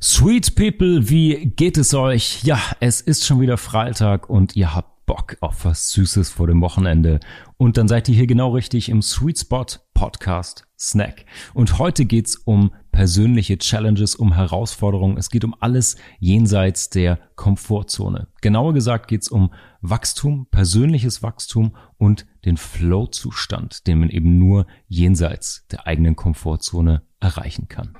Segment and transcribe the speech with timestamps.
[0.00, 2.44] Sweet People, wie geht es euch?
[2.44, 6.60] Ja, es ist schon wieder Freitag und ihr habt Bock auf was Süßes vor dem
[6.60, 7.18] Wochenende.
[7.56, 11.24] Und dann seid ihr hier genau richtig im Sweet Spot Podcast Snack.
[11.52, 15.16] Und heute geht's um persönliche Challenges, um Herausforderungen.
[15.16, 18.28] Es geht um alles jenseits der Komfortzone.
[18.40, 25.66] Genauer gesagt geht's um Wachstum, persönliches Wachstum und den Flow-Zustand, den man eben nur jenseits
[25.72, 27.96] der eigenen Komfortzone erreichen kann.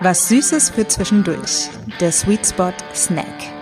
[0.00, 1.68] Was Süßes für zwischendurch.
[2.00, 3.61] Der Sweet Spot Snack.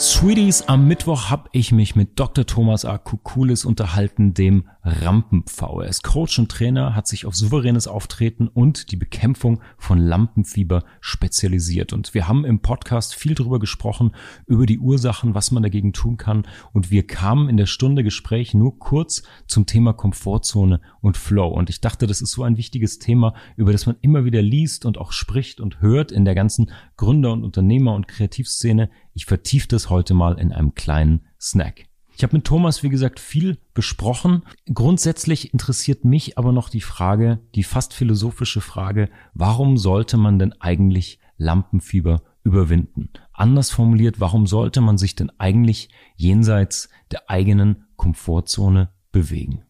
[0.00, 2.46] Sweeties, am Mittwoch habe ich mich mit Dr.
[2.46, 2.98] Thomas A.
[2.98, 5.80] Kukulis unterhalten, dem Rampenpfau.
[5.80, 10.84] Er ist Coach und Trainer, hat sich auf souveränes Auftreten und die Bekämpfung von Lampenfieber
[11.00, 11.92] spezialisiert.
[11.92, 14.12] Und wir haben im Podcast viel darüber gesprochen,
[14.46, 16.46] über die Ursachen, was man dagegen tun kann.
[16.72, 21.48] Und wir kamen in der Stunde Gespräch nur kurz zum Thema Komfortzone und Flow.
[21.48, 24.86] Und ich dachte, das ist so ein wichtiges Thema, über das man immer wieder liest
[24.86, 29.66] und auch spricht und hört in der ganzen Gründer- und Unternehmer- und Kreativszene ich vertiefe
[29.66, 31.86] das heute mal in einem kleinen Snack.
[32.14, 34.44] Ich habe mit Thomas, wie gesagt, viel besprochen.
[34.72, 40.52] Grundsätzlich interessiert mich aber noch die Frage, die fast philosophische Frage, warum sollte man denn
[40.60, 43.10] eigentlich Lampenfieber überwinden?
[43.32, 49.64] Anders formuliert, warum sollte man sich denn eigentlich jenseits der eigenen Komfortzone bewegen?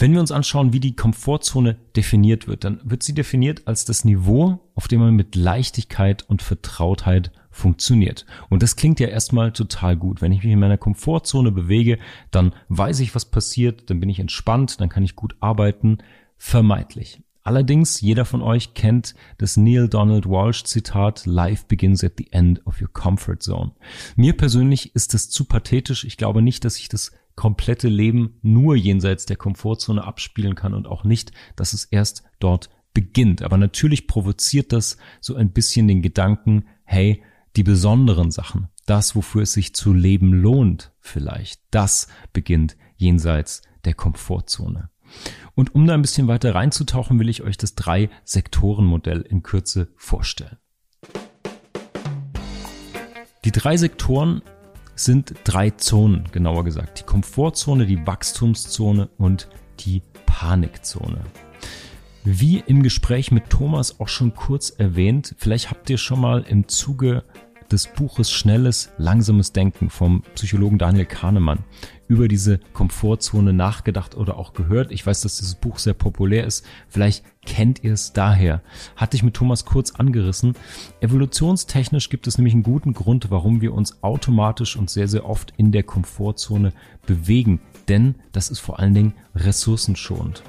[0.00, 4.04] Wenn wir uns anschauen, wie die Komfortzone definiert wird, dann wird sie definiert als das
[4.04, 8.24] Niveau, auf dem man mit Leichtigkeit und Vertrautheit funktioniert.
[8.48, 10.22] Und das klingt ja erstmal total gut.
[10.22, 11.98] Wenn ich mich in meiner Komfortzone bewege,
[12.30, 15.98] dann weiß ich, was passiert, dann bin ich entspannt, dann kann ich gut arbeiten.
[16.36, 17.20] Vermeidlich.
[17.42, 22.64] Allerdings, jeder von euch kennt das Neil Donald Walsh Zitat, Life begins at the end
[22.66, 23.72] of your comfort zone.
[24.14, 26.04] Mir persönlich ist das zu pathetisch.
[26.04, 30.88] Ich glaube nicht, dass ich das komplette Leben nur jenseits der Komfortzone abspielen kann und
[30.88, 33.42] auch nicht, dass es erst dort beginnt.
[33.42, 37.22] Aber natürlich provoziert das so ein bisschen den Gedanken, hey,
[37.54, 43.94] die besonderen Sachen, das, wofür es sich zu leben lohnt vielleicht, das beginnt jenseits der
[43.94, 44.90] Komfortzone.
[45.54, 50.56] Und um da ein bisschen weiter reinzutauchen, will ich euch das Drei-Sektoren-Modell in Kürze vorstellen.
[53.44, 54.42] Die drei Sektoren
[54.98, 57.00] sind drei Zonen, genauer gesagt.
[57.00, 59.48] Die Komfortzone, die Wachstumszone und
[59.80, 61.20] die Panikzone.
[62.24, 66.68] Wie im Gespräch mit Thomas auch schon kurz erwähnt, vielleicht habt ihr schon mal im
[66.68, 67.24] Zuge
[67.70, 71.64] des Buches Schnelles, langsames Denken vom Psychologen Daniel Kahnemann
[72.08, 74.90] über diese Komfortzone nachgedacht oder auch gehört.
[74.90, 76.64] Ich weiß, dass dieses Buch sehr populär ist.
[76.88, 78.62] Vielleicht kennt ihr es daher.
[78.96, 80.54] Hatte ich mit Thomas kurz angerissen.
[81.00, 85.52] Evolutionstechnisch gibt es nämlich einen guten Grund, warum wir uns automatisch und sehr, sehr oft
[85.56, 86.72] in der Komfortzone
[87.06, 87.60] bewegen.
[87.88, 90.42] Denn das ist vor allen Dingen ressourcenschonend.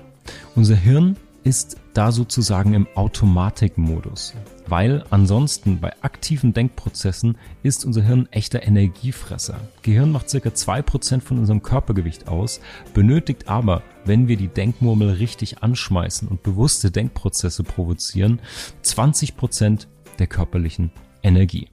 [0.55, 4.33] Unser Hirn ist da sozusagen im Automatikmodus,
[4.67, 9.59] weil ansonsten bei aktiven Denkprozessen ist unser Hirn echter Energiefresser.
[9.81, 12.61] Gehirn macht circa zwei Prozent von unserem Körpergewicht aus,
[12.93, 18.39] benötigt aber, wenn wir die Denkmurmel richtig anschmeißen und bewusste Denkprozesse provozieren,
[18.81, 19.87] 20 Prozent
[20.19, 20.91] der körperlichen
[21.23, 21.69] Energie.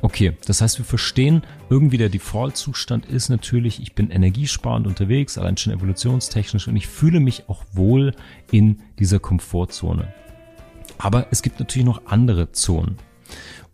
[0.00, 5.56] Okay, das heißt, wir verstehen, irgendwie der Default-Zustand ist natürlich, ich bin energiesparend unterwegs, allein
[5.56, 8.12] schon evolutionstechnisch und ich fühle mich auch wohl
[8.50, 10.12] in dieser Komfortzone.
[10.98, 12.96] Aber es gibt natürlich noch andere Zonen.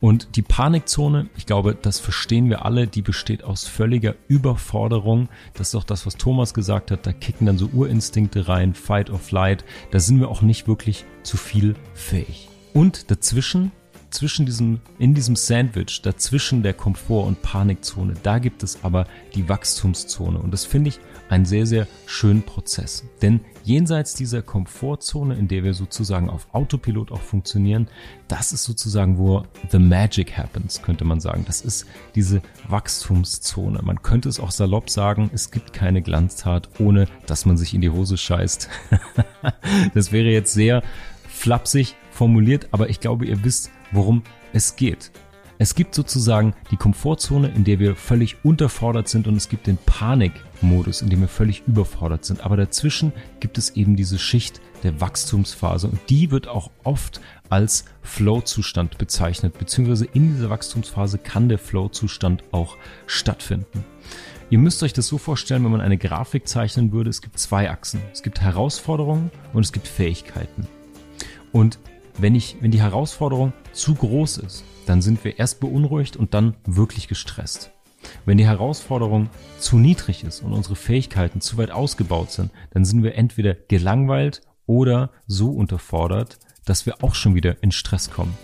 [0.01, 5.29] Und die Panikzone, ich glaube, das verstehen wir alle, die besteht aus völliger Überforderung.
[5.55, 7.05] Das ist auch das, was Thomas gesagt hat.
[7.05, 9.65] Da kicken dann so Urinstinkte rein, Fight or Flight.
[9.91, 12.49] Da sind wir auch nicht wirklich zu viel fähig.
[12.75, 13.73] Und dazwischen
[14.11, 19.49] zwischen diesem, in diesem Sandwich, dazwischen der Komfort- und Panikzone, da gibt es aber die
[19.49, 20.39] Wachstumszone.
[20.39, 23.05] Und das finde ich einen sehr, sehr schönen Prozess.
[23.21, 27.89] Denn jenseits dieser Komfortzone, in der wir sozusagen auf Autopilot auch funktionieren,
[28.29, 31.45] das ist sozusagen, wo the magic happens, könnte man sagen.
[31.47, 33.83] Das ist diese Wachstumszone.
[33.83, 37.83] Man könnte es auch salopp sagen, es gibt keine Glanztat, ohne dass man sich in
[37.83, 38.69] die Hose scheißt.
[39.95, 40.83] das wäre jetzt sehr
[41.29, 44.23] flapsig formuliert, aber ich glaube, ihr wisst, worum
[44.53, 45.11] es geht.
[45.61, 49.77] Es gibt sozusagen die Komfortzone, in der wir völlig unterfordert sind und es gibt den
[49.77, 52.43] Panikmodus, in dem wir völlig überfordert sind.
[52.45, 57.87] Aber dazwischen gibt es eben diese Schicht der Wachstumsphase und die wird auch oft als
[58.03, 62.77] Flow-Zustand bezeichnet, beziehungsweise in dieser Wachstumsphase kann der Flow-Zustand auch
[63.09, 63.85] stattfinden.
[64.51, 67.69] Ihr müsst euch das so vorstellen, wenn man eine Grafik zeichnen würde, es gibt zwei
[67.69, 68.01] Achsen.
[68.13, 70.67] Es gibt Herausforderungen und es gibt Fähigkeiten.
[71.53, 71.79] Und
[72.19, 76.57] wenn ich, wenn die Herausforderung zu groß ist, dann sind wir erst beunruhigt und dann
[76.67, 77.71] wirklich gestresst.
[78.25, 79.29] Wenn die Herausforderung
[79.59, 84.43] zu niedrig ist und unsere Fähigkeiten zu weit ausgebaut sind, dann sind wir entweder gelangweilt
[84.67, 88.37] oder so unterfordert, dass wir auch schon wieder in Stress kommen.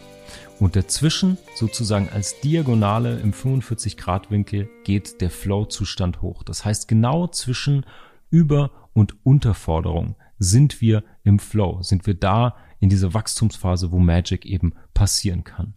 [0.61, 6.43] Und dazwischen, sozusagen als Diagonale im 45-Grad-Winkel, geht der Flow-Zustand hoch.
[6.43, 7.85] Das heißt, genau zwischen
[8.31, 14.45] Über- und Unterforderung sind wir im Flow, sind wir da in dieser Wachstumsphase, wo Magic
[14.45, 15.75] eben passieren kann.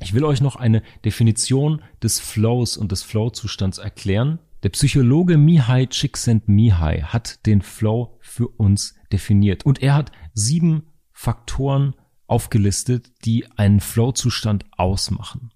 [0.00, 4.38] Ich will euch noch eine Definition des Flows und des Flow-Zustands erklären.
[4.62, 11.94] Der Psychologe Mihai Csikszentmihalyi hat den Flow für uns definiert und er hat sieben Faktoren
[12.26, 15.50] aufgelistet, die einen Flow-Zustand ausmachen.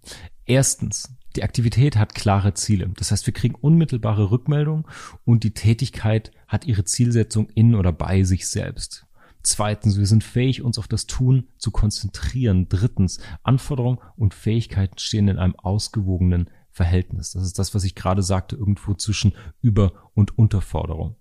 [0.45, 2.91] Erstens, die Aktivität hat klare Ziele.
[2.97, 4.89] Das heißt, wir kriegen unmittelbare Rückmeldung
[5.25, 9.07] und die Tätigkeit hat ihre Zielsetzung in oder bei sich selbst.
[9.43, 12.69] Zweitens, wir sind fähig, uns auf das Tun zu konzentrieren.
[12.69, 17.33] Drittens, Anforderungen und Fähigkeiten stehen in einem ausgewogenen Verhältnis.
[17.33, 21.17] Das ist das, was ich gerade sagte, irgendwo zwischen Über- und Unterforderung.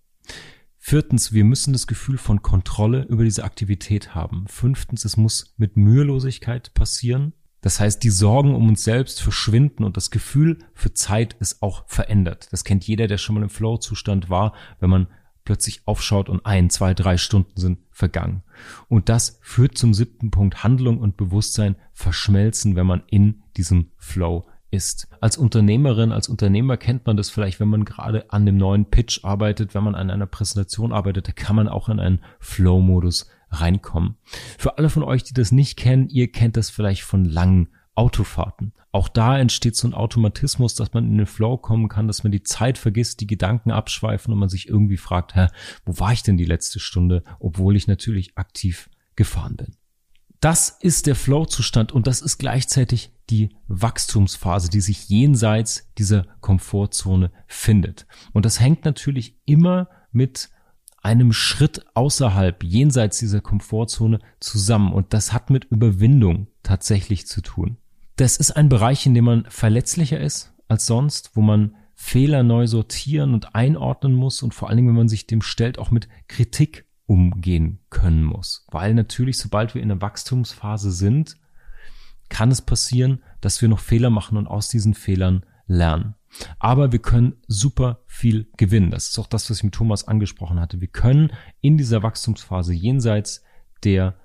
[0.77, 4.45] Viertens, wir müssen das Gefühl von Kontrolle über diese Aktivität haben.
[4.47, 7.33] Fünftens, es muss mit Mühelosigkeit passieren.
[7.61, 11.83] Das heißt, die Sorgen um uns selbst verschwinden und das Gefühl für Zeit ist auch
[11.87, 12.47] verändert.
[12.51, 15.07] Das kennt jeder, der schon mal im Flow-Zustand war, wenn man
[15.43, 18.43] plötzlich aufschaut und ein, zwei, drei Stunden sind vergangen.
[18.87, 20.63] Und das führt zum siebten Punkt.
[20.63, 25.07] Handlung und Bewusstsein verschmelzen, wenn man in diesem Flow ist.
[25.19, 29.23] Als Unternehmerin, als Unternehmer kennt man das vielleicht, wenn man gerade an dem neuen Pitch
[29.23, 34.15] arbeitet, wenn man an einer Präsentation arbeitet, da kann man auch in einen Flow-Modus reinkommen.
[34.57, 38.73] Für alle von euch, die das nicht kennen, ihr kennt das vielleicht von langen Autofahrten.
[38.91, 42.31] Auch da entsteht so ein Automatismus, dass man in den Flow kommen kann, dass man
[42.31, 45.47] die Zeit vergisst, die Gedanken abschweifen und man sich irgendwie fragt, hä,
[45.85, 49.75] wo war ich denn die letzte Stunde, obwohl ich natürlich aktiv gefahren bin.
[50.41, 57.31] Das ist der Flow-Zustand und das ist gleichzeitig die Wachstumsphase, die sich jenseits dieser Komfortzone
[57.47, 58.07] findet.
[58.33, 60.49] Und das hängt natürlich immer mit
[61.01, 64.93] einem Schritt außerhalb, jenseits dieser Komfortzone zusammen.
[64.93, 67.77] Und das hat mit Überwindung tatsächlich zu tun.
[68.17, 72.67] Das ist ein Bereich, in dem man verletzlicher ist als sonst, wo man Fehler neu
[72.67, 76.07] sortieren und einordnen muss und vor allen Dingen, wenn man sich dem stellt, auch mit
[76.27, 78.65] Kritik umgehen können muss.
[78.71, 81.37] Weil natürlich, sobald wir in der Wachstumsphase sind,
[82.29, 86.15] kann es passieren, dass wir noch Fehler machen und aus diesen Fehlern lernen.
[86.59, 88.91] Aber wir können super viel gewinnen.
[88.91, 90.79] Das ist auch das, was ich mit Thomas angesprochen hatte.
[90.79, 93.43] Wir können in dieser Wachstumsphase jenseits
[93.83, 94.15] der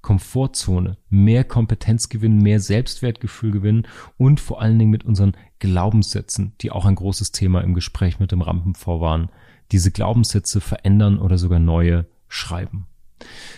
[0.00, 3.86] Komfortzone mehr Kompetenz gewinnen, mehr Selbstwertgefühl gewinnen
[4.16, 8.32] und vor allen Dingen mit unseren Glaubenssätzen, die auch ein großes Thema im Gespräch mit
[8.32, 9.28] dem Rampenvor waren,
[9.72, 12.86] diese Glaubenssätze verändern oder sogar neue schreiben.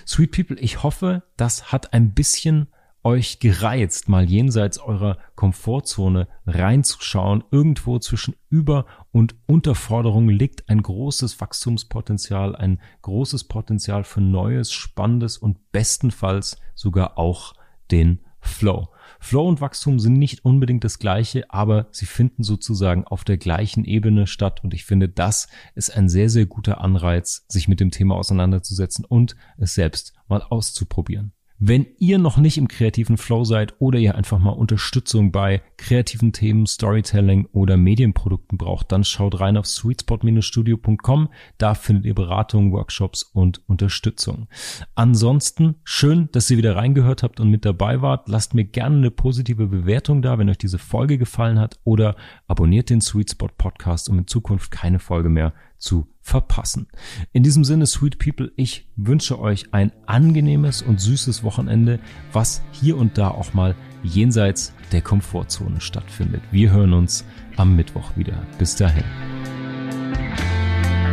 [0.05, 2.67] Sweet People, ich hoffe, das hat ein bisschen
[3.05, 7.45] euch gereizt, mal jenseits eurer Komfortzone reinzuschauen.
[7.51, 15.39] Irgendwo zwischen Über- und Unterforderung liegt ein großes Wachstumspotenzial, ein großes Potenzial für Neues, Spannendes
[15.39, 17.55] und bestenfalls sogar auch
[17.91, 18.89] den Flow.
[19.21, 23.85] Flow und Wachstum sind nicht unbedingt das gleiche, aber sie finden sozusagen auf der gleichen
[23.85, 25.47] Ebene statt und ich finde, das
[25.77, 30.43] ist ein sehr, sehr guter Anreiz, sich mit dem Thema auseinanderzusetzen und es selbst mal
[30.43, 31.33] auszuprobieren.
[31.65, 36.33] Wenn ihr noch nicht im kreativen Flow seid oder ihr einfach mal Unterstützung bei kreativen
[36.33, 41.29] Themen, Storytelling oder Medienprodukten braucht, dann schaut rein auf sweetspot-studio.com.
[41.59, 44.49] Da findet ihr Beratungen, Workshops und Unterstützung.
[44.97, 48.29] Ansonsten schön, dass ihr wieder reingehört habt und mit dabei wart.
[48.29, 52.17] Lasst mir gerne eine positive Bewertung da, wenn euch diese Folge gefallen hat oder
[52.49, 56.87] abonniert den Sweetspot Podcast, um in Zukunft keine Folge mehr zu verpassen.
[57.33, 61.99] In diesem Sinne, Sweet People, ich wünsche euch ein angenehmes und süßes Wochenende,
[62.33, 66.43] was hier und da auch mal jenseits der Komfortzone stattfindet.
[66.51, 67.25] Wir hören uns
[67.57, 68.47] am Mittwoch wieder.
[68.59, 69.05] Bis dahin.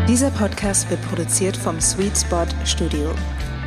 [0.08, 3.13] Dieser Podcast wird produziert vom Sweet Spot Studio.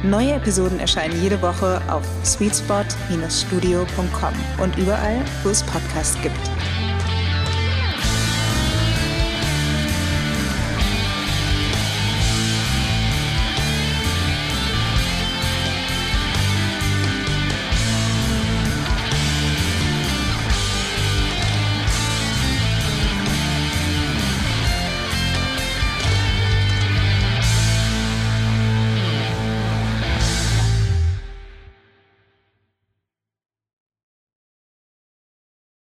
[0.03, 6.51] Neue Episoden erscheinen jede Woche auf sweetspot-studio.com und überall, wo es Podcasts gibt.